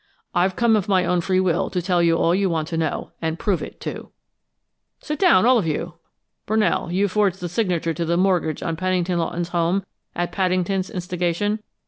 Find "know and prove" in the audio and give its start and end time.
2.77-3.61